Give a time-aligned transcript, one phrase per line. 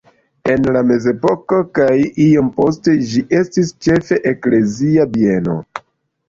[0.51, 5.61] En la mezepoko kaj iom poste ĝi estis ĉefe eklezia bieno.